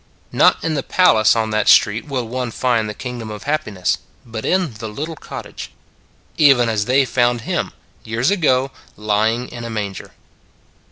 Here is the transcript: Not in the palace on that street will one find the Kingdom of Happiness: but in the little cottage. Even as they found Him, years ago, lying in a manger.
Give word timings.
Not 0.31 0.63
in 0.63 0.73
the 0.73 0.81
palace 0.81 1.35
on 1.35 1.51
that 1.51 1.67
street 1.69 2.07
will 2.07 2.27
one 2.27 2.49
find 2.49 2.89
the 2.89 2.95
Kingdom 2.95 3.29
of 3.29 3.43
Happiness: 3.43 3.99
but 4.25 4.45
in 4.45 4.73
the 4.73 4.87
little 4.89 5.15
cottage. 5.15 5.69
Even 6.39 6.69
as 6.69 6.85
they 6.85 7.05
found 7.05 7.41
Him, 7.41 7.71
years 8.03 8.31
ago, 8.31 8.71
lying 8.97 9.47
in 9.49 9.63
a 9.63 9.69
manger. 9.69 10.13